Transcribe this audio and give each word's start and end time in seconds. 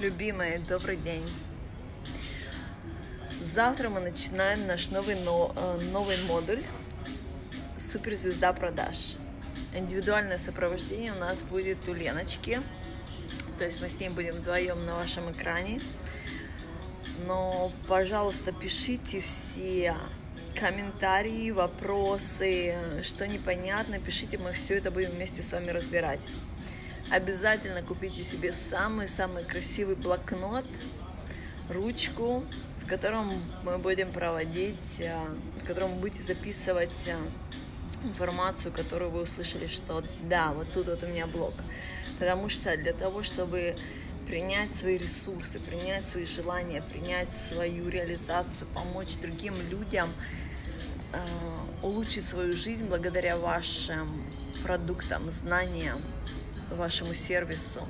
Любимые, 0.00 0.58
добрый 0.66 0.96
день. 0.96 1.28
Завтра 3.42 3.90
мы 3.90 4.00
начинаем 4.00 4.66
наш 4.66 4.88
новый, 4.88 5.14
э, 5.14 5.80
новый 5.92 6.16
модуль 6.26 6.60
«Суперзвезда 7.76 8.54
продаж». 8.54 9.16
Индивидуальное 9.74 10.38
сопровождение 10.38 11.12
у 11.12 11.18
нас 11.18 11.42
будет 11.42 11.86
у 11.86 11.92
Леночки. 11.92 12.62
То 13.58 13.66
есть 13.66 13.82
мы 13.82 13.90
с 13.90 14.00
ней 14.00 14.08
будем 14.08 14.36
вдвоем 14.36 14.86
на 14.86 14.96
вашем 14.96 15.30
экране. 15.32 15.82
Но, 17.26 17.70
пожалуйста, 17.86 18.52
пишите 18.52 19.20
все 19.20 19.94
комментарии, 20.58 21.50
вопросы, 21.50 22.74
что 23.02 23.28
непонятно, 23.28 23.98
пишите, 23.98 24.38
мы 24.38 24.54
все 24.54 24.78
это 24.78 24.90
будем 24.90 25.10
вместе 25.10 25.42
с 25.42 25.52
вами 25.52 25.70
разбирать. 25.72 26.20
Обязательно 27.10 27.82
купите 27.82 28.22
себе 28.22 28.52
самый-самый 28.52 29.42
красивый 29.42 29.96
блокнот, 29.96 30.64
ручку, 31.68 32.44
в 32.84 32.86
котором 32.86 33.32
мы 33.64 33.78
будем 33.78 34.12
проводить, 34.12 35.00
э, 35.00 35.18
в 35.60 35.66
котором 35.66 35.96
будете 35.98 36.22
записывать 36.22 36.94
э, 37.06 37.16
информацию, 38.04 38.72
которую 38.72 39.10
вы 39.10 39.22
услышали, 39.22 39.66
что 39.66 40.04
да, 40.22 40.52
вот 40.52 40.72
тут 40.72 40.86
вот 40.86 41.02
у 41.02 41.08
меня 41.08 41.26
блок. 41.26 41.54
Потому 42.20 42.48
что 42.48 42.76
для 42.76 42.92
того, 42.92 43.24
чтобы 43.24 43.74
принять 44.28 44.72
свои 44.72 44.96
ресурсы, 44.96 45.58
принять 45.58 46.04
свои 46.04 46.26
желания, 46.26 46.80
принять 46.92 47.32
свою 47.32 47.88
реализацию, 47.88 48.68
помочь 48.72 49.16
другим 49.20 49.54
людям 49.68 50.08
э, 51.12 51.18
улучшить 51.82 52.24
свою 52.24 52.54
жизнь 52.54 52.86
благодаря 52.86 53.36
вашим 53.36 54.08
продуктам, 54.62 55.28
знаниям, 55.32 56.00
вашему 56.70 57.14
сервису. 57.14 57.86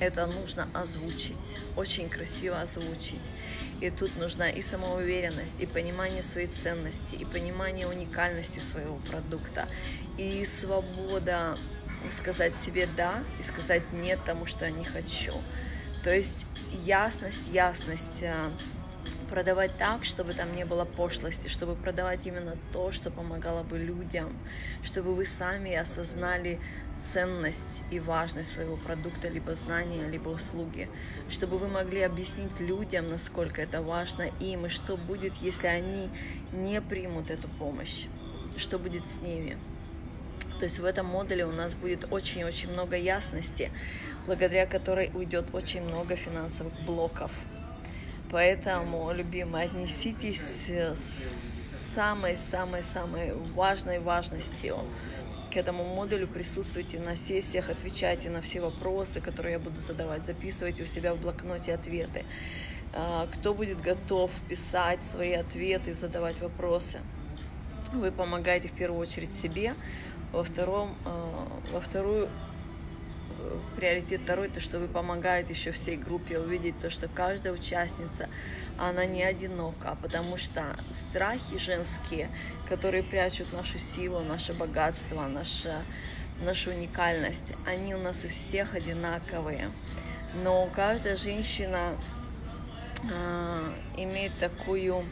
Это 0.00 0.26
нужно 0.26 0.66
озвучить, 0.74 1.36
очень 1.76 2.08
красиво 2.08 2.60
озвучить. 2.60 3.22
И 3.80 3.90
тут 3.90 4.16
нужна 4.16 4.50
и 4.50 4.62
самоуверенность, 4.62 5.60
и 5.60 5.66
понимание 5.66 6.22
своей 6.22 6.48
ценности, 6.48 7.16
и 7.16 7.24
понимание 7.24 7.86
уникальности 7.86 8.60
своего 8.60 8.96
продукта, 9.10 9.68
и 10.16 10.44
свобода 10.46 11.56
сказать 12.12 12.54
себе 12.54 12.88
«да» 12.96 13.22
и 13.40 13.42
сказать 13.42 13.82
«нет» 13.92 14.18
тому, 14.24 14.46
что 14.46 14.64
я 14.64 14.70
не 14.70 14.84
хочу. 14.84 15.32
То 16.02 16.14
есть 16.14 16.46
ясность, 16.84 17.48
ясность 17.52 18.22
э, 18.22 18.34
продавать 19.24 19.76
так, 19.78 20.04
чтобы 20.04 20.34
там 20.34 20.54
не 20.54 20.64
было 20.64 20.84
пошлости, 20.84 21.48
чтобы 21.48 21.74
продавать 21.74 22.26
именно 22.26 22.56
то, 22.72 22.92
что 22.92 23.10
помогало 23.10 23.62
бы 23.62 23.78
людям, 23.78 24.36
чтобы 24.82 25.14
вы 25.14 25.26
сами 25.26 25.74
осознали 25.74 26.60
ценность 27.12 27.82
и 27.90 28.00
важность 28.00 28.52
своего 28.52 28.76
продукта, 28.76 29.28
либо 29.28 29.54
знания, 29.54 30.08
либо 30.08 30.28
услуги, 30.28 30.88
чтобы 31.30 31.58
вы 31.58 31.68
могли 31.68 32.02
объяснить 32.02 32.60
людям, 32.60 33.10
насколько 33.10 33.62
это 33.62 33.82
важно 33.82 34.30
им, 34.40 34.66
и 34.66 34.68
что 34.68 34.96
будет, 34.96 35.34
если 35.36 35.66
они 35.66 36.08
не 36.52 36.80
примут 36.80 37.30
эту 37.30 37.48
помощь, 37.48 38.06
что 38.56 38.78
будет 38.78 39.04
с 39.04 39.20
ними. 39.20 39.58
То 40.58 40.64
есть 40.64 40.78
в 40.78 40.84
этом 40.84 41.06
модуле 41.06 41.44
у 41.44 41.52
нас 41.52 41.74
будет 41.74 42.12
очень-очень 42.12 42.70
много 42.72 42.96
ясности, 42.96 43.70
благодаря 44.26 44.66
которой 44.66 45.10
уйдет 45.12 45.46
очень 45.52 45.82
много 45.82 46.16
финансовых 46.16 46.72
блоков. 46.86 47.32
Поэтому, 48.34 49.12
любимые, 49.12 49.66
отнеситесь 49.66 50.68
с 50.68 51.94
самой-самой-самой 51.94 53.32
важной 53.54 54.00
важностью 54.00 54.78
к 55.52 55.56
этому 55.56 55.84
модулю, 55.84 56.26
присутствуйте 56.26 56.98
на 56.98 57.14
сессиях, 57.14 57.70
отвечайте 57.70 58.30
на 58.30 58.42
все 58.42 58.60
вопросы, 58.60 59.20
которые 59.20 59.52
я 59.52 59.58
буду 59.60 59.80
задавать, 59.80 60.24
записывайте 60.24 60.82
у 60.82 60.86
себя 60.86 61.14
в 61.14 61.20
блокноте 61.20 61.74
ответы. 61.74 62.24
А, 62.92 63.28
кто 63.32 63.54
будет 63.54 63.80
готов 63.80 64.32
писать 64.48 65.04
свои 65.04 65.34
ответы, 65.34 65.94
задавать 65.94 66.40
вопросы? 66.40 66.98
Вы 67.92 68.10
помогаете 68.10 68.66
в 68.66 68.72
первую 68.72 69.00
очередь 69.00 69.32
себе, 69.32 69.74
во 70.32 70.42
втором, 70.42 70.96
а, 71.04 71.46
во 71.72 71.80
вторую 71.80 72.28
приоритет 73.76 74.22
второй, 74.22 74.48
то, 74.48 74.60
что 74.60 74.78
вы 74.78 74.88
помогаете 74.88 75.52
еще 75.52 75.72
всей 75.72 75.96
группе 75.96 76.38
увидеть 76.38 76.78
то, 76.80 76.90
что 76.90 77.08
каждая 77.08 77.52
участница, 77.52 78.28
она 78.78 79.04
не 79.04 79.22
одинока, 79.22 79.96
потому 80.02 80.36
что 80.36 80.76
страхи 80.90 81.58
женские, 81.58 82.28
которые 82.68 83.02
прячут 83.02 83.52
нашу 83.52 83.78
силу, 83.78 84.20
наше 84.20 84.52
богатство, 84.52 85.26
наша, 85.26 85.82
нашу 86.42 86.70
уникальность, 86.70 87.46
они 87.66 87.94
у 87.94 87.98
нас 87.98 88.24
у 88.24 88.28
всех 88.28 88.74
одинаковые. 88.74 89.70
Но 90.42 90.68
каждая 90.74 91.16
женщина 91.16 91.92
э, 93.08 93.72
имеет 93.96 94.36
такую 94.38 95.04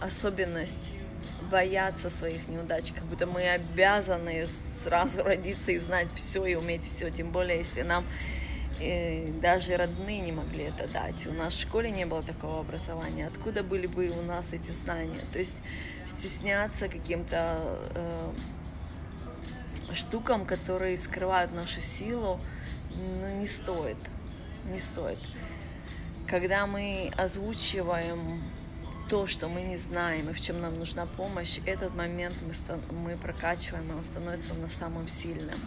особенность 0.00 0.74
бояться 1.50 2.10
своих 2.10 2.48
неудач, 2.48 2.92
как 2.92 3.04
будто 3.04 3.26
мы 3.26 3.48
обязаны 3.48 4.46
сразу 4.82 5.22
родиться 5.24 5.72
и 5.72 5.78
знать 5.78 6.08
все 6.14 6.44
и 6.44 6.54
уметь 6.54 6.84
все, 6.84 7.10
тем 7.10 7.30
более 7.30 7.58
если 7.58 7.82
нам 7.82 8.04
э, 8.80 9.30
даже 9.40 9.76
родные 9.76 10.20
не 10.20 10.32
могли 10.32 10.64
это 10.64 10.88
дать. 10.88 11.26
У 11.26 11.32
нас 11.32 11.54
в 11.54 11.60
школе 11.60 11.90
не 11.90 12.06
было 12.06 12.22
такого 12.22 12.60
образования. 12.60 13.26
Откуда 13.26 13.62
были 13.62 13.86
бы 13.86 14.08
у 14.08 14.22
нас 14.22 14.52
эти 14.52 14.70
знания? 14.70 15.20
То 15.32 15.38
есть 15.38 15.56
стесняться 16.06 16.88
каким-то 16.88 17.78
э, 17.94 18.32
штукам, 19.94 20.46
которые 20.46 20.98
скрывают 20.98 21.52
нашу 21.54 21.80
силу, 21.80 22.40
ну, 22.94 23.40
не 23.40 23.46
стоит. 23.46 23.98
Не 24.66 24.78
стоит. 24.78 25.18
Когда 26.26 26.66
мы 26.66 27.10
озвучиваем 27.16 28.42
то, 29.10 29.26
что 29.26 29.48
мы 29.48 29.62
не 29.62 29.76
знаем 29.76 30.30
и 30.30 30.32
в 30.32 30.40
чем 30.40 30.60
нам 30.60 30.78
нужна 30.78 31.04
помощь, 31.04 31.58
этот 31.66 31.96
момент 31.96 32.36
мы, 32.46 32.94
мы 32.94 33.16
прокачиваем, 33.16 33.90
и 33.90 33.94
он 33.94 34.04
становится 34.04 34.54
у 34.54 34.56
нас 34.58 34.72
самым 34.72 35.08
сильным. 35.08 35.58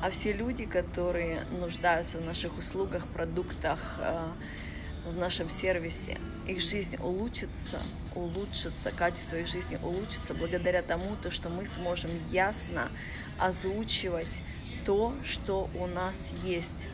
А 0.00 0.10
все 0.10 0.32
люди, 0.32 0.64
которые 0.64 1.42
нуждаются 1.60 2.16
в 2.16 2.24
наших 2.24 2.56
услугах, 2.56 3.06
продуктах, 3.08 3.78
э, 3.98 4.28
в 5.04 5.14
нашем 5.14 5.50
сервисе, 5.50 6.18
их 6.46 6.62
жизнь 6.62 6.96
улучшится, 6.96 7.80
улучшится, 8.14 8.92
качество 8.92 9.36
их 9.36 9.46
жизни 9.46 9.78
улучшится 9.82 10.32
благодаря 10.32 10.80
тому, 10.80 11.16
то, 11.22 11.30
что 11.30 11.50
мы 11.50 11.66
сможем 11.66 12.10
ясно 12.30 12.90
озвучивать 13.38 14.26
то, 14.86 15.14
что 15.22 15.68
у 15.74 15.86
нас 15.86 16.32
есть 16.44 16.86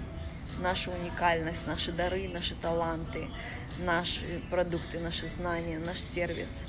наша 0.60 0.90
уникальность, 0.90 1.66
наши 1.66 1.92
дары, 1.92 2.28
наши 2.28 2.54
таланты, 2.54 3.28
наши 3.78 4.40
продукты, 4.50 4.98
наши 5.00 5.28
знания, 5.28 5.78
наш 5.78 5.98
сервис. 5.98 6.64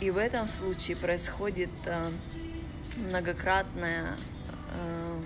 И 0.00 0.10
в 0.10 0.18
этом 0.18 0.46
случае 0.46 0.96
происходит 0.96 1.70
э, 1.86 2.10
многократное 2.96 4.16
э, 4.72 5.22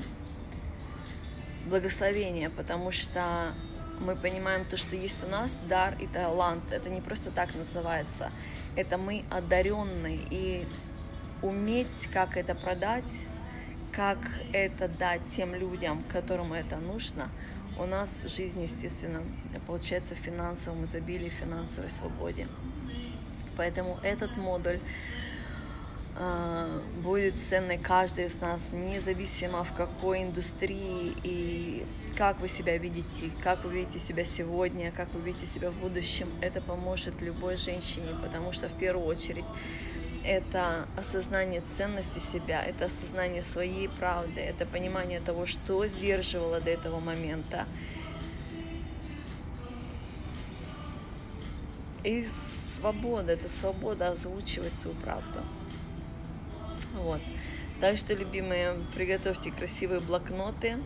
благословение, 1.67 2.51
потому 2.51 2.93
что 2.93 3.53
мы 4.01 4.17
понимаем 4.17 4.65
то, 4.65 4.77
что 4.77 4.97
есть 4.97 5.23
у 5.25 5.29
нас 5.29 5.57
дар 5.69 5.95
и 6.01 6.07
талант. 6.07 6.63
Это 6.71 6.89
не 6.89 7.01
просто 7.01 7.31
так 7.31 7.55
называется. 7.55 8.31
Это 8.77 8.97
мы 8.97 9.25
одаренные. 9.31 10.21
И 10.31 10.67
уметь, 11.43 12.09
как 12.13 12.37
это 12.37 12.55
продать, 12.55 13.27
как 13.93 14.19
это 14.53 14.89
дать 14.89 15.21
тем 15.37 15.55
людям, 15.55 16.05
которым 16.13 16.53
это 16.53 16.77
нужно, 16.77 17.31
у 17.79 17.87
нас 17.87 18.27
жизнь, 18.35 18.63
естественно, 18.63 19.23
получается 19.67 20.15
в 20.15 20.19
финансовом 20.19 20.85
изобилии, 20.85 21.31
в 21.31 21.33
финансовой 21.33 21.91
свободе. 21.91 22.47
Поэтому 23.57 23.97
этот 24.03 24.37
модуль 24.37 24.81
э, 26.17 26.81
будет 27.03 27.39
ценный 27.39 27.79
каждый 27.79 28.27
из 28.27 28.41
нас, 28.41 28.61
независимо 28.73 29.65
в 29.65 29.73
какой 29.73 30.23
индустрии 30.23 31.15
и 31.25 31.87
как 32.17 32.41
вы 32.41 32.49
себя 32.49 32.77
видите, 32.77 33.31
как 33.43 33.65
вы 33.65 33.73
видите 33.73 33.99
себя 33.99 34.25
сегодня, 34.25 34.93
как 34.93 35.13
вы 35.15 35.21
видите 35.21 35.47
себя 35.47 35.71
в 35.71 35.75
будущем. 35.75 36.29
Это 36.43 36.61
поможет 36.61 37.21
любой 37.23 37.57
женщине, 37.57 38.15
потому 38.23 38.53
что 38.53 38.69
в 38.69 38.73
первую 38.73 39.07
очередь 39.07 39.45
это 40.25 40.87
осознание 40.97 41.63
ценности 41.77 42.19
себя, 42.19 42.63
это 42.63 42.87
осознание 42.87 43.43
своей 43.43 43.89
правды, 43.89 44.41
это 44.41 44.67
понимание 44.67 45.21
того, 45.21 45.47
что 45.47 45.87
сдерживало 45.87 46.61
до 46.61 46.71
этого 46.71 47.01
момента. 47.01 47.67
И 52.05 52.27
свобода, 52.77 53.33
это 53.33 53.49
свобода 53.49 54.09
озвучивать 54.09 54.75
свою 54.75 54.97
правду. 54.97 55.41
Вот. 56.95 57.21
Так 57.81 57.97
что, 57.97 58.15
любимые, 58.15 58.75
приготовьте 58.95 59.51
красивые 59.51 60.01
блокноты, 60.01 60.77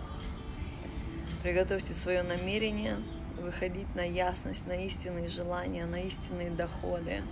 приготовьте 1.42 1.92
свое 1.92 2.22
намерение, 2.22 2.96
выходить 3.40 3.92
на 3.94 4.02
ясность, 4.02 4.66
на 4.66 4.84
истинные 4.84 5.28
желания, 5.28 5.86
на 5.86 6.00
истинные 6.00 6.50
доходы 6.50 7.22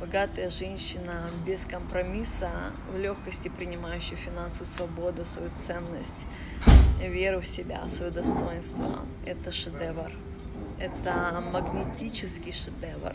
Богатая 0.00 0.50
женщина 0.50 1.30
без 1.46 1.64
компромисса, 1.64 2.50
в 2.92 2.98
легкости 2.98 3.48
принимающая 3.48 4.16
финансовую 4.16 4.66
свободу, 4.66 5.24
свою 5.24 5.50
ценность, 5.56 6.26
веру 7.00 7.40
в 7.40 7.46
себя, 7.46 7.88
свое 7.88 8.10
достоинство. 8.10 9.06
Это 9.24 9.52
шедевр. 9.52 10.10
Это 10.80 11.40
магнетический 11.52 12.52
шедевр. 12.52 13.14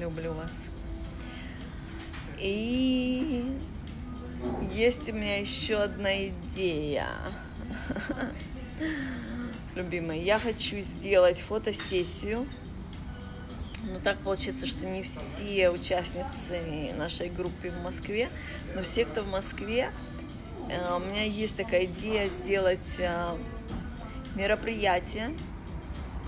Люблю 0.00 0.32
вас. 0.32 0.52
И 2.38 3.56
есть 4.72 5.08
у 5.08 5.12
меня 5.12 5.38
еще 5.40 5.76
одна 5.76 6.26
идея. 6.26 7.06
Любимые, 9.76 10.24
я 10.24 10.40
хочу 10.40 10.80
сделать 10.80 11.38
фотосессию. 11.38 12.46
Но 13.92 13.98
так 14.02 14.16
получится, 14.18 14.66
что 14.66 14.86
не 14.86 15.02
все 15.02 15.70
участницы 15.70 16.92
нашей 16.96 17.28
группы 17.28 17.70
в 17.70 17.82
Москве, 17.82 18.28
но 18.74 18.82
все, 18.82 19.04
кто 19.04 19.22
в 19.22 19.30
Москве, 19.30 19.90
э, 20.70 20.96
у 20.96 21.00
меня 21.00 21.24
есть 21.24 21.56
такая 21.56 21.84
идея 21.84 22.28
сделать 22.28 22.96
э, 22.98 23.36
мероприятие, 24.36 25.36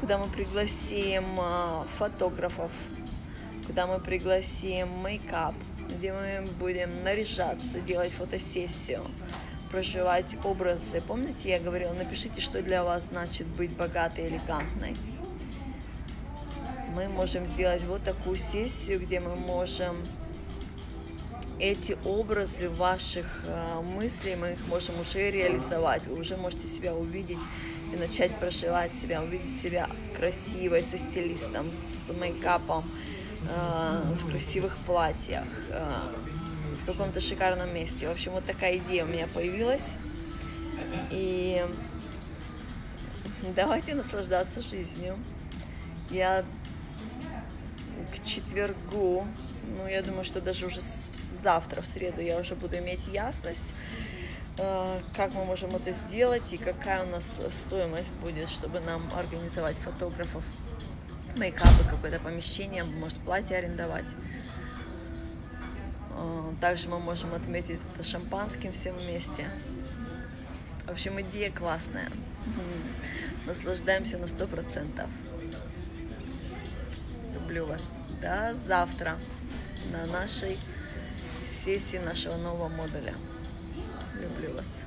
куда 0.00 0.19
мы 0.19 0.29
пригласим 0.29 1.25
э, 1.41 1.85
фотографов, 1.99 2.70
куда 3.67 3.87
мы 3.87 4.00
пригласим 4.00 4.88
мейкап, 5.02 5.55
где 5.88 6.12
мы 6.12 6.47
будем 6.59 7.02
наряжаться, 7.02 7.81
делать 7.81 8.12
фотосессию, 8.12 9.02
проживать 9.70 10.37
образы. 10.44 11.00
Помните, 11.00 11.49
я 11.49 11.59
говорила, 11.59 11.93
напишите, 11.94 12.41
что 12.41 12.62
для 12.62 12.85
вас 12.85 13.06
значит 13.06 13.47
быть 13.47 13.70
богатой, 13.70 14.29
элегантной. 14.29 14.97
Мы 16.97 17.09
можем 17.09 17.45
сделать 17.45 17.83
вот 17.83 18.03
такую 18.05 18.39
сессию, 18.39 18.99
где 18.99 19.21
мы 19.21 19.37
можем 19.37 19.97
эти 21.59 21.95
образы 22.07 22.71
ваших 22.71 23.27
э, 23.47 23.81
мыслей, 23.83 24.35
мы 24.37 24.53
их 24.53 24.67
можем 24.69 24.99
уже 24.99 25.31
реализовать. 25.31 26.07
Вы 26.07 26.19
уже 26.19 26.39
можете 26.39 26.67
себя 26.67 26.95
увидеть 26.95 27.37
и 27.93 27.97
начать 27.97 28.35
проживать 28.37 28.95
себя, 28.95 29.23
увидеть 29.23 29.55
себя 29.61 29.91
красивой, 30.17 30.83
со 30.83 30.97
стилистом, 30.97 31.67
с 31.67 32.11
мейкапом, 32.19 32.83
э, 33.43 34.01
в 34.19 34.31
красивых 34.31 34.75
платьях, 34.87 35.49
э, 35.69 36.01
в 36.83 36.87
каком-то 36.87 37.21
шикарном 37.21 37.75
месте. 37.75 38.09
В 38.09 38.13
общем, 38.13 38.33
вот 38.33 38.47
такая 38.47 38.79
идея 38.79 39.05
у 39.05 39.09
меня 39.09 39.27
появилась. 39.35 39.91
И 41.11 41.63
давайте 43.55 43.95
наслаждаться 43.95 44.63
жизнью. 44.63 45.19
Я 46.11 46.43
к 48.15 48.25
четвергу, 48.25 49.25
ну, 49.77 49.89
я 49.89 50.03
думаю, 50.03 50.25
что 50.25 50.41
даже 50.41 50.67
уже 50.67 50.81
завтра, 51.43 51.83
в 51.83 51.87
среду, 51.87 52.21
я 52.21 52.39
уже 52.39 52.55
буду 52.55 52.77
иметь 52.79 53.07
ясность, 53.09 53.65
э, 54.59 55.01
как 55.15 55.35
мы 55.35 55.45
можем 55.45 55.75
это 55.77 55.93
сделать 55.93 56.53
и 56.53 56.57
какая 56.57 57.05
у 57.05 57.07
нас 57.07 57.39
стоимость 57.51 58.13
будет, 58.23 58.49
чтобы 58.49 58.81
нам 58.81 59.03
организовать 59.15 59.77
фотографов 59.77 60.43
мейкапы, 61.37 61.85
какое-то 61.91 62.19
помещение, 62.19 62.85
может 62.85 63.19
платье 63.19 63.57
арендовать. 63.57 64.05
Э, 66.17 66.53
также 66.61 66.89
мы 66.89 66.99
можем 66.99 67.35
отметить 67.35 67.81
это 67.95 68.05
шампанским 68.05 68.73
все 68.73 68.93
вместе. 68.93 69.45
В 70.87 70.91
общем, 70.91 71.21
идея 71.21 71.51
классная. 71.51 72.09
Наслаждаемся 73.47 74.19
на 74.19 74.29
сто 74.29 74.47
процентов 74.47 75.11
люблю 77.47 77.67
вас. 77.67 77.89
До 78.21 78.55
завтра 78.67 79.17
на 79.93 80.07
нашей 80.07 80.59
сессии 81.49 81.99
нашего 81.99 82.37
нового 82.37 82.69
модуля. 82.69 83.15
Люблю 84.15 84.55
вас. 84.55 84.86